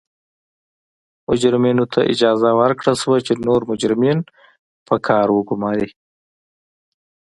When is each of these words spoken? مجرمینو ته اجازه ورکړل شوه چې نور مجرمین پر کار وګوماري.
مجرمینو 1.27 1.85
ته 1.93 1.99
اجازه 2.13 2.49
ورکړل 2.59 2.95
شوه 3.03 3.17
چې 3.25 3.33
نور 3.47 3.61
مجرمین 3.71 4.17
پر 4.87 4.97
کار 5.07 5.27
وګوماري. 5.31 5.89